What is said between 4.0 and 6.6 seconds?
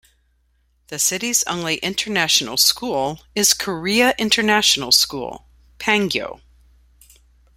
International School- Pangyo.